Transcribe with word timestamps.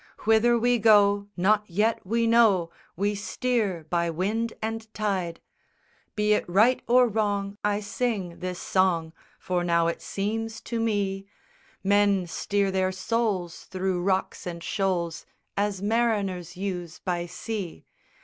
Whither 0.25 0.57
we 0.57 0.79
go, 0.79 1.27
not 1.37 1.69
yet 1.69 2.03
we 2.03 2.25
know: 2.25 2.71
We 2.95 3.13
steer 3.13 3.85
by 3.87 4.09
wind 4.09 4.51
and 4.59 4.91
tide, 4.95 5.39
Be 6.15 6.33
it 6.33 6.43
right 6.49 6.81
or 6.87 7.07
wrong, 7.07 7.59
I 7.63 7.81
sing 7.81 8.39
this 8.39 8.57
song; 8.57 9.13
For 9.37 9.63
now 9.63 9.85
it 9.85 10.01
seems 10.01 10.59
to 10.61 10.79
me 10.79 11.27
Men 11.83 12.25
steer 12.25 12.71
their 12.71 12.91
souls 12.91 13.65
thro' 13.65 13.99
rocks 13.99 14.47
and 14.47 14.63
shoals 14.63 15.27
As 15.55 15.83
mariners 15.83 16.57
use 16.57 16.97
by 16.97 17.27
sea. 17.27 17.85